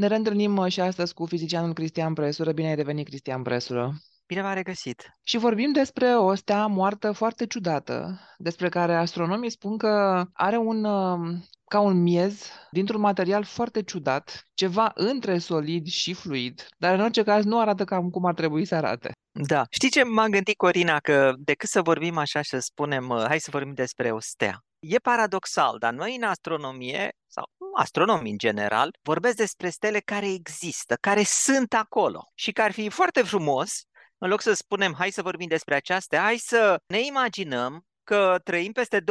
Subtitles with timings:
[0.00, 2.52] Ne reîntâlnim uh, și astăzi cu fizicianul Cristian Presură.
[2.52, 3.92] Bine ai revenit, Cristian Presură!
[4.26, 5.18] Bine v-am regăsit!
[5.22, 10.84] Și vorbim despre o stea moartă foarte ciudată, despre care astronomii spun că are un,
[10.84, 17.00] um, ca un miez dintr-un material foarte ciudat, ceva între solid și fluid, dar în
[17.00, 19.12] orice caz nu arată cam cum ar trebui să arate.
[19.32, 19.64] Da.
[19.70, 23.40] Știi ce m-am gândit, Corina, că decât să vorbim așa și să spunem, uh, hai
[23.40, 24.60] să vorbim despre o stea.
[24.78, 27.44] E paradoxal, dar noi în astronomie, sau
[27.76, 32.88] astronomii în general, vorbesc despre stele care există, care sunt acolo și că ar fi
[32.88, 33.82] foarte frumos,
[34.18, 38.72] în loc să spunem hai să vorbim despre această, hai să ne imaginăm că trăim
[38.72, 39.04] peste 20.000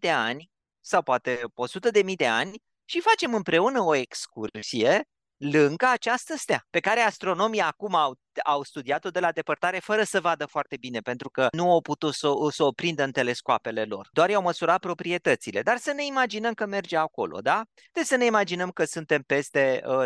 [0.00, 0.50] de ani
[0.80, 1.40] sau poate
[2.02, 5.02] 100.000 de ani și facem împreună o excursie
[5.50, 10.20] lângă această stea, pe care astronomii acum au, au studiat-o de la depărtare fără să
[10.20, 14.08] vadă foarte bine, pentru că nu au putut să, să o prindă în telescoapele lor.
[14.12, 15.62] Doar i-au măsurat proprietățile.
[15.62, 17.62] Dar să ne imaginăm că merge acolo, da?
[17.92, 20.04] Deci să ne imaginăm că suntem peste uh,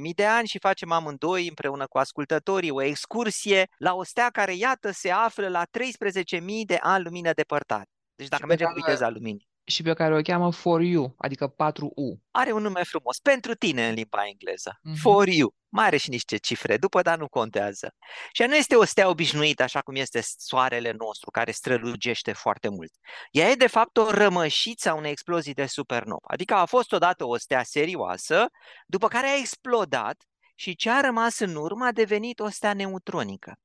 [0.00, 4.54] 20.000 de ani și facem amândoi împreună cu ascultătorii o excursie la o stea care,
[4.54, 7.88] iată, se află la 13.000 de ani lumină depărtare.
[8.14, 12.20] Deci dacă mergem cu viteza luminii și pe care o cheamă For You, adică 4U.
[12.30, 14.80] Are un nume frumos, pentru tine în limba engleză.
[14.80, 15.00] Mm-hmm.
[15.00, 15.54] For You.
[15.68, 17.94] Mai are și niște cifre după, dar nu contează.
[18.32, 22.92] Și nu este o stea obișnuită, așa cum este soarele nostru, care strălucește foarte mult.
[23.30, 26.26] Ea e, de fapt, o rămășiță a unei explozii de supernova.
[26.26, 28.46] Adică a fost odată o stea serioasă,
[28.86, 30.22] după care a explodat
[30.54, 33.56] și ce a rămas în urmă a devenit o stea neutronică.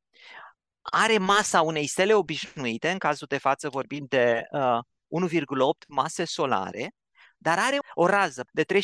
[0.82, 6.94] Are masa unei stele obișnuite, în cazul de față vorbim de uh, 1,8 mase solare,
[7.38, 8.78] dar are o rază de 13,8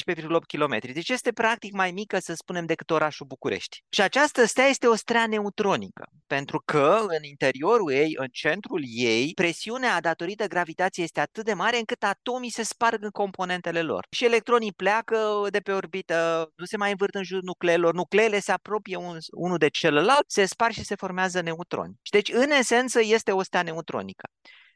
[0.48, 0.78] km.
[0.94, 3.84] Deci este practic mai mică, să spunem, decât orașul București.
[3.90, 9.32] Și această stea este o stea neutronică, pentru că în interiorul ei, în centrul ei,
[9.34, 14.08] presiunea datorită gravitației este atât de mare încât atomii se sparg în componentele lor.
[14.10, 18.52] Și electronii pleacă de pe orbită, nu se mai învârt în jurul nucleelor, nucleele se
[18.52, 21.96] apropie un, unul de celălalt, se sparg și se formează neutroni.
[22.12, 24.30] Deci, în esență, este o stea neutronică.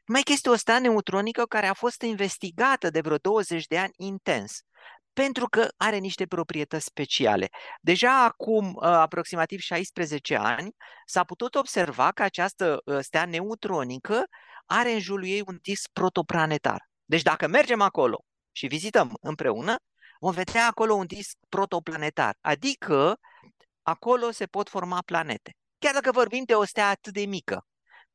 [0.06, 3.92] Mai că este o stea neutronică care a fost investigată de vreo 20 de ani
[3.96, 4.60] intens
[5.12, 7.48] pentru că are niște proprietăți speciale.
[7.80, 14.24] Deja acum uh, aproximativ 16 ani s-a putut observa că această uh, stea neutronică
[14.66, 16.88] are în jurul ei un disc protoplanetar.
[17.04, 19.76] Deci dacă mergem acolo și vizităm împreună,
[20.20, 23.18] vom vedea acolo un disc protoplanetar, adică
[23.82, 25.56] acolo se pot forma planete.
[25.78, 27.66] Chiar dacă vorbim de o stea atât de mică,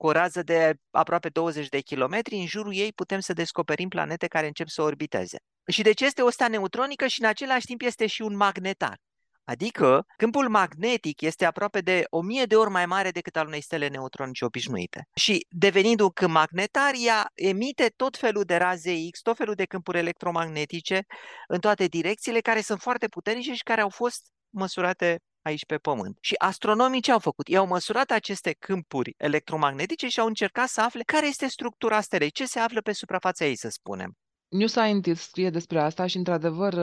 [0.01, 4.27] cu o rază de aproape 20 de kilometri, în jurul ei putem să descoperim planete
[4.27, 5.37] care încep să orbiteze.
[5.71, 8.97] Și deci este o stea neutronică și în același timp este și un magnetar.
[9.43, 13.87] Adică câmpul magnetic este aproape de 1000 de ori mai mare decât al unei stele
[13.87, 15.07] neutronice obișnuite.
[15.15, 19.65] Și devenind un câmp magnetar, ea emite tot felul de raze X, tot felul de
[19.65, 21.05] câmpuri electromagnetice
[21.47, 26.17] în toate direcțiile care sunt foarte puternice și care au fost măsurate aici pe Pământ.
[26.21, 27.47] Și astronomii ce au făcut?
[27.47, 32.31] Ei au măsurat aceste câmpuri electromagnetice și au încercat să afle care este structura stelei,
[32.31, 34.17] ce se află pe suprafața ei, să spunem.
[34.51, 36.73] New Scientist scrie despre asta și, într-adevăr,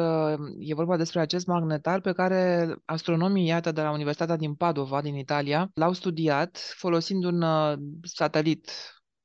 [0.59, 5.17] e vorba despre acest magnetar pe care astronomii, iată, de la Universitatea din Padova, din
[5.17, 8.71] Italia, l-au studiat folosind un uh, satelit,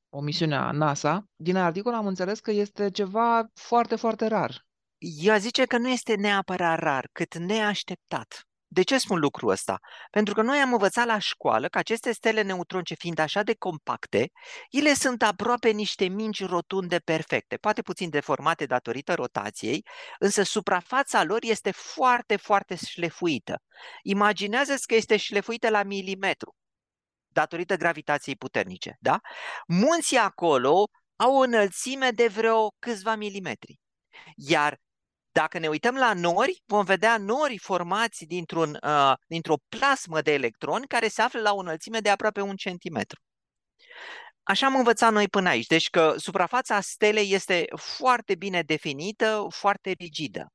[0.08, 1.24] o misiune a NASA.
[1.36, 4.66] Din articol am înțeles că este ceva foarte, foarte rar.
[4.98, 8.46] Eu zice că nu este neapărat rar, cât neașteptat.
[8.74, 9.78] De ce spun lucrul ăsta?
[10.10, 14.30] Pentru că noi am învățat la școală că aceste stele neutronice, fiind așa de compacte,
[14.70, 19.84] ele sunt aproape niște mingi rotunde perfecte, poate puțin deformate datorită rotației,
[20.18, 23.62] însă suprafața lor este foarte, foarte șlefuită.
[24.02, 26.54] Imaginează-ți că este șlefuită la milimetru,
[27.26, 28.96] datorită gravitației puternice.
[29.00, 29.20] Da?
[29.66, 33.78] Munții acolo au o înălțime de vreo câțiva milimetri.
[34.36, 34.78] Iar
[35.34, 40.86] dacă ne uităm la nori, vom vedea nori formați dintr-un, uh, dintr-o plasmă de electroni
[40.86, 43.20] care se află la o înălțime de aproape un centimetru.
[44.42, 49.90] Așa am învățat noi până aici, deci că suprafața stelei este foarte bine definită, foarte
[49.90, 50.52] rigidă.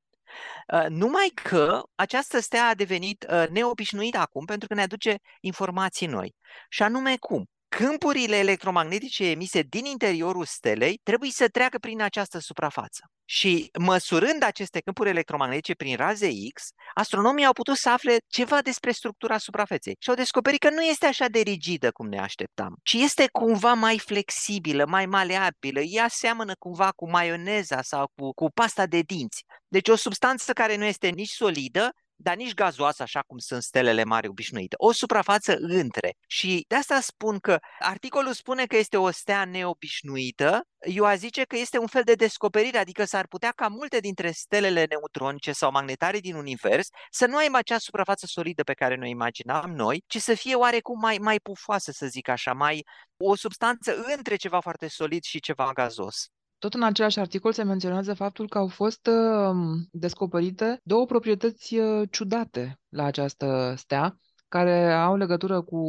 [0.74, 6.08] Uh, numai că această stea a devenit uh, neobișnuită acum pentru că ne aduce informații
[6.08, 6.36] noi.
[6.70, 7.46] Și anume cum?
[7.70, 13.12] Câmpurile electromagnetice emise din interiorul stelei trebuie să treacă prin această suprafață.
[13.26, 18.92] Și măsurând aceste câmpuri electromagnetice prin raze X, astronomii au putut să afle ceva despre
[18.92, 22.94] structura suprafeței și au descoperit că nu este așa de rigidă cum ne așteptam, ci
[22.94, 25.80] este cumva mai flexibilă, mai maleabilă.
[25.80, 29.44] Ea seamănă cumva cu maioneza sau cu, cu pasta de dinți.
[29.68, 31.90] Deci o substanță care nu este nici solidă,
[32.22, 34.76] dar nici gazoasă așa cum sunt stelele mari obișnuite.
[34.78, 36.14] O suprafață între.
[36.28, 41.44] Și de asta spun că articolul spune că este o stea neobișnuită, eu aș zice
[41.44, 45.72] că este un fel de descoperire, adică s-ar putea ca multe dintre stelele neutronice sau
[45.72, 50.18] magnetare din univers să nu aibă acea suprafață solidă pe care noi imaginam noi, ci
[50.18, 52.86] să fie oarecum mai, mai pufoasă, să zic așa, mai
[53.18, 56.28] o substanță între ceva foarte solid și ceva gazos.
[56.60, 59.56] Tot în același articol se menționează faptul că au fost uh,
[59.92, 64.18] descoperite două proprietăți uh, ciudate la această stea,
[64.48, 65.82] care au legătură cu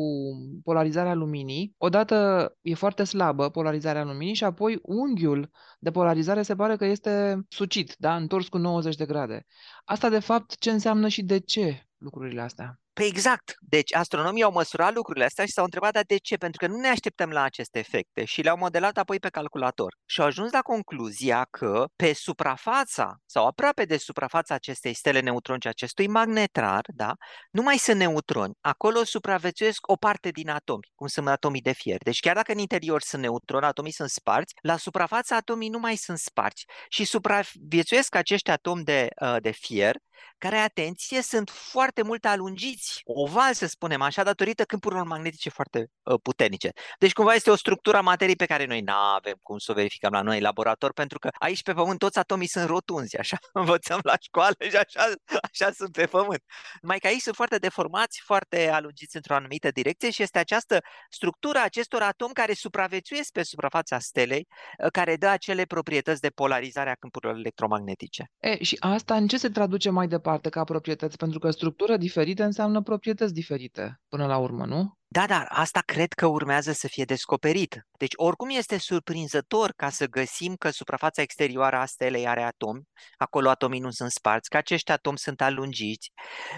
[0.65, 1.75] polarizarea luminii.
[1.79, 7.45] Odată e foarte slabă polarizarea luminii și apoi unghiul de polarizare se pare că este
[7.49, 8.17] sucit, da?
[8.17, 9.47] întors cu 90 de grade.
[9.85, 12.81] Asta, de fapt, ce înseamnă și de ce lucrurile astea?
[13.01, 13.55] Păi exact.
[13.61, 16.37] Deci astronomii au măsurat lucrurile astea și s-au întrebat, dar de ce?
[16.37, 19.97] Pentru că nu ne așteptăm la aceste efecte și le-au modelat apoi pe calculator.
[20.07, 25.69] Și au ajuns la concluzia că pe suprafața sau aproape de suprafața acestei stele neutronice,
[25.69, 27.15] acestui magnetrar, da,
[27.51, 28.55] nu mai sunt neutroni.
[28.61, 31.99] Acolo supraviețuiesc o parte din atomi, cum sunt atomii de fier.
[32.03, 35.97] Deci chiar dacă în interior sunt neutroni, atomii sunt sparți, la suprafața atomii nu mai
[35.97, 39.97] sunt sparți și supraviețuiesc acești atomi de, uh, de fier
[40.39, 46.21] care, atenție, sunt foarte mult alungiți, oval să spunem așa, datorită câmpurilor magnetice foarte uh,
[46.23, 46.71] puternice.
[46.99, 49.75] Deci cumva este o structură a materiei pe care noi nu avem cum să o
[49.75, 53.37] verificăm la noi în laborator, pentru că aici pe Pământ toți atomii sunt rotunzi, așa
[53.53, 55.13] învățăm la școală și așa,
[55.43, 56.43] așa sunt pe Pământ.
[56.81, 61.59] Numai că aici sunt foarte deformați, foarte alungiți într-o anumită direcție și este această structură
[61.59, 64.47] a acestor atomi care supraviețuiesc pe suprafața stelei,
[64.85, 68.31] uh, care dă acele proprietăți de polarizare a câmpurilor electromagnetice.
[68.39, 71.17] E, și asta în ce se traduce mai departe ca proprietăți?
[71.17, 75.00] Pentru că structură diferită înseamnă proprietăți diferite până la urmă, nu?
[75.13, 77.87] Da, dar asta cred că urmează să fie descoperit.
[77.99, 82.83] Deci oricum este surprinzător ca să găsim că suprafața exterioară a stelei are atomi,
[83.17, 86.13] acolo atomii nu sunt sparți, că acești atomi sunt alungiți,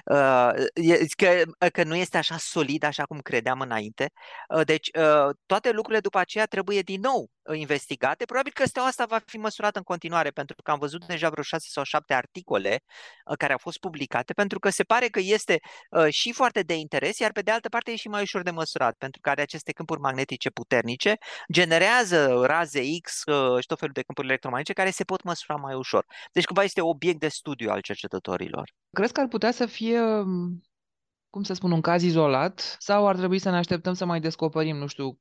[0.04, 0.50] uh,
[1.16, 4.10] că, că nu este așa solid așa cum credeam înainte.
[4.54, 8.24] Uh, deci uh, toate lucrurile după aceea trebuie din nou investigate.
[8.24, 11.42] Probabil că steaua asta va fi măsurată în continuare, pentru că am văzut deja vreo
[11.42, 12.82] șase sau șapte articole
[13.38, 15.58] care au fost publicate, pentru că se pare că este
[16.10, 18.60] și foarte de interes, iar pe de altă parte e și mai ușor ușor de
[18.60, 21.16] măsurat, pentru că are aceste câmpuri magnetice puternice,
[21.52, 25.74] generează raze X uh, și tot felul de câmpuri electromagnetice care se pot măsura mai
[25.74, 26.04] ușor.
[26.32, 28.70] Deci cumva este obiect de studiu al cercetătorilor.
[28.90, 30.62] Crezi că ar putea să fie um,
[31.30, 34.76] cum să spun, un caz izolat sau ar trebui să ne așteptăm să mai descoperim,
[34.76, 35.18] nu știu,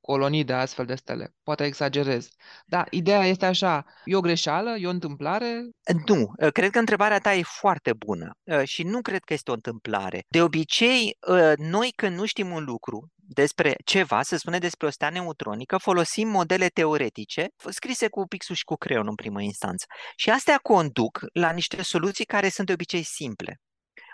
[0.00, 1.34] colonii de astfel de stele.
[1.42, 2.28] Poate exagerez.
[2.66, 5.68] Da, ideea este așa, e o greșeală, e o întâmplare?
[6.06, 9.50] Nu, ă, cred că întrebarea ta e foarte bună ă, și nu cred că este
[9.50, 10.20] o întâmplare.
[10.28, 14.90] De obicei, ă, noi când nu știm un lucru, despre ceva, se spune despre o
[14.90, 19.86] stea neutronică, folosim modele teoretice scrise cu pixul și cu creion în primă instanță.
[20.16, 23.60] Și astea conduc la niște soluții care sunt de obicei simple.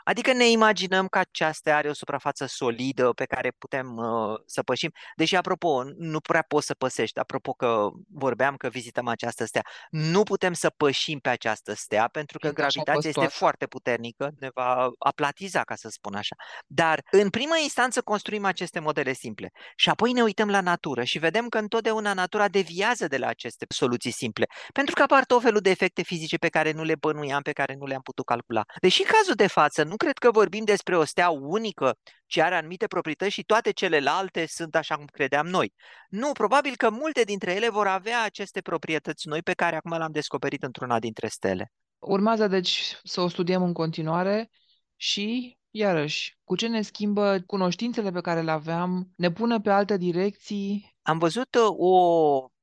[0.09, 4.91] Adică ne imaginăm că aceasta are o suprafață solidă pe care putem uh, să pășim.
[5.17, 7.19] Deși, apropo, nu prea poți să păsești.
[7.19, 9.63] Apropo că vorbeam că vizităm această stea.
[9.91, 14.91] Nu putem să pășim pe această stea pentru că gravitația este foarte puternică, ne va
[14.99, 16.35] aplatiza, ca să spun așa.
[16.67, 19.51] Dar, în primă instanță, construim aceste modele simple.
[19.77, 23.67] Și apoi ne uităm la natură și vedem că întotdeauna natura deviază de la aceste
[23.69, 24.47] soluții simple.
[24.73, 27.75] Pentru că apar tot felul de efecte fizice pe care nu le bănuiam, pe care
[27.75, 28.63] nu le-am putut calcula.
[28.81, 31.97] Deși în cazul de față nu cred că vorbim despre o stea unică
[32.27, 35.73] ce are anumite proprietăți și toate celelalte sunt așa cum credeam noi.
[36.09, 40.13] Nu, probabil că multe dintre ele vor avea aceste proprietăți noi pe care acum le-am
[40.13, 41.73] descoperit într-una dintre stele.
[41.99, 44.51] Urmează deci să o studiem în continuare
[44.97, 49.97] și, iarăși, cu ce ne schimbă cunoștințele pe care le aveam, ne pune pe alte
[49.97, 50.95] direcții?
[51.03, 51.97] Am văzut uh, o,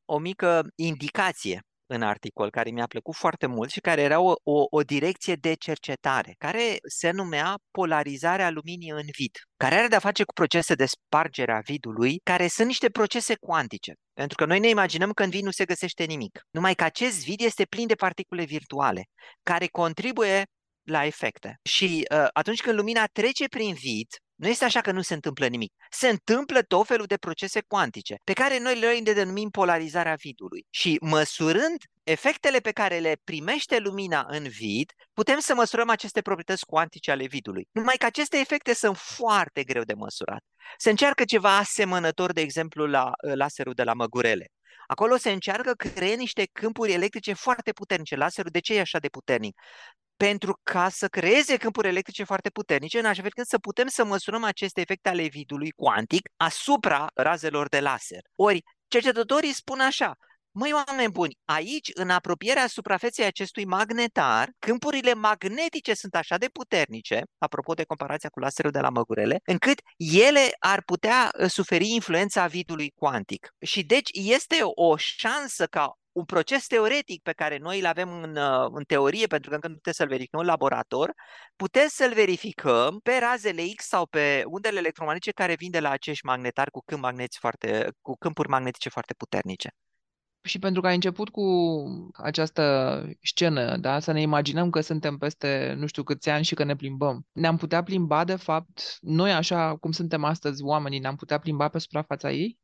[0.06, 4.66] o mică indicație în articol care mi-a plăcut foarte mult și care era o, o,
[4.70, 10.24] o direcție de cercetare, care se numea polarizarea luminii în vid, care are de-a face
[10.24, 13.94] cu procese de spargere a vidului, care sunt niște procese cuantice.
[14.14, 16.40] Pentru că noi ne imaginăm că în vid nu se găsește nimic.
[16.50, 19.04] Numai că acest vid este plin de particule virtuale,
[19.44, 20.44] care contribuie
[20.84, 21.60] la efecte.
[21.64, 24.08] Și uh, atunci când lumina trece prin vid,
[24.44, 25.74] nu este așa că nu se întâmplă nimic.
[25.90, 30.66] Se întâmplă tot felul de procese cuantice, pe care noi le denumim polarizarea vidului.
[30.70, 36.66] Și măsurând efectele pe care le primește lumina în vid, putem să măsurăm aceste proprietăți
[36.66, 37.68] cuantice ale vidului.
[37.72, 40.44] Numai că aceste efecte sunt foarte greu de măsurat.
[40.78, 44.48] Se încearcă ceva asemănător, de exemplu, la uh, laserul de la măgurele.
[44.88, 48.16] Acolo se încearcă crea niște câmpuri electrice foarte puternice.
[48.16, 49.56] Laserul de ce e așa de puternic?
[50.28, 54.06] Pentru ca să creeze câmpuri electrice foarte puternice, în așa fel încât să putem să
[54.06, 58.22] măsurăm aceste efecte ale vidului cuantic asupra razelor de laser.
[58.36, 60.14] Ori, cercetătorii spun așa,
[60.56, 67.22] Măi, oameni buni, aici, în apropierea suprafeței acestui magnetar, câmpurile magnetice sunt așa de puternice,
[67.38, 72.48] apropo de comparația cu laserul de la măgurele, încât ele ar putea uh, suferi influența
[72.48, 73.48] vidului cuantic.
[73.66, 78.36] Și deci este o șansă ca un proces teoretic pe care noi îl avem în,
[78.36, 81.14] uh, în teorie, pentru că încă nu putem să-l verificăm în laborator,
[81.56, 86.26] putem să-l verificăm pe razele X sau pe undele electromagnetice care vin de la acești
[86.26, 89.70] magnetari cu, câmp magnetici foarte, cu câmpuri magnetice foarte puternice.
[90.46, 91.44] Și pentru că ai început cu
[92.14, 92.64] această
[93.22, 96.76] scenă, da, să ne imaginăm că suntem peste nu știu câți ani și că ne
[96.76, 97.26] plimbăm.
[97.32, 101.80] Ne-am putea plimba, de fapt, noi așa cum suntem astăzi oamenii, ne-am putea plimba pe
[101.80, 102.60] suprafața ei?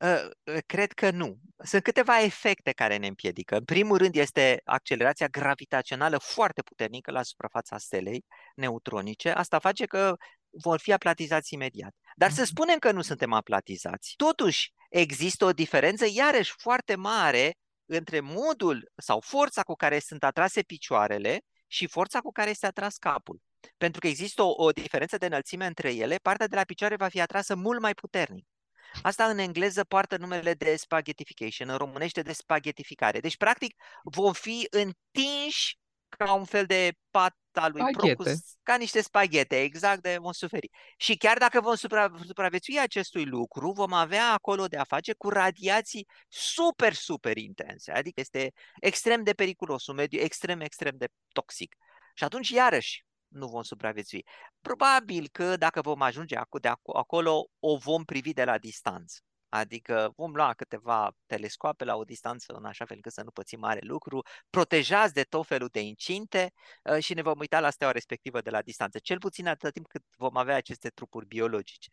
[0.00, 1.36] Ă, ă, cred că nu.
[1.64, 3.56] Sunt câteva efecte care ne împiedică.
[3.56, 9.30] În primul rând este accelerația gravitațională foarte puternică la suprafața stelei neutronice.
[9.30, 10.16] Asta face că
[10.50, 11.94] vor fi aplatizați imediat.
[12.16, 12.50] Dar să mhm.
[12.50, 14.14] spunem că nu suntem aplatizați.
[14.16, 17.54] Totuși, există o diferență iarăși foarte mare
[17.86, 22.96] între modul sau forța cu care sunt atrase picioarele și forța cu care este atras
[22.96, 23.40] capul.
[23.76, 27.08] Pentru că există o, o diferență de înălțime între ele, partea de la picioare va
[27.08, 28.46] fi atrasă mult mai puternic.
[29.02, 33.20] Asta în engleză poartă numele de spaghettification, în românește de spaghetificare.
[33.20, 38.14] Deci, practic, vom fi întinși ca un fel de pat al lui Spaghete.
[38.14, 40.68] Procus, ca niște spaghete, exact de vom suferi.
[40.96, 45.28] Și chiar dacă vom supra, supraviețui acestui lucru, vom avea acolo de a face cu
[45.28, 47.92] radiații super, super intense.
[47.92, 51.76] Adică este extrem de periculos, un mediu extrem, extrem de toxic.
[52.14, 54.26] Și atunci, iarăși, nu vom supraviețui.
[54.60, 59.20] Probabil că dacă vom ajunge de acolo, o vom privi de la distanță.
[59.48, 63.58] Adică vom lua câteva telescoape la o distanță în așa fel încât să nu pățim
[63.58, 66.52] mare lucru, protejați de tot felul de incinte
[66.82, 69.86] uh, și ne vom uita la steaua respectivă de la distanță, cel puțin atât timp
[69.86, 71.90] cât vom avea aceste trupuri biologice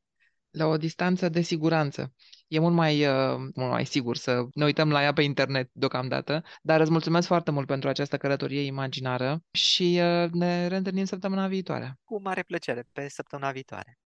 [0.53, 2.13] la o distanță de siguranță.
[2.47, 6.43] E mult mai, uh, mult mai sigur să ne uităm la ea pe internet deocamdată,
[6.61, 11.99] dar îți mulțumesc foarte mult pentru această călătorie imaginară și uh, ne reîntâlnim săptămâna viitoare.
[12.03, 13.99] Cu mare plăcere, pe săptămâna viitoare.